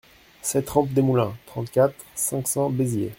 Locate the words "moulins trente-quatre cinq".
1.03-2.47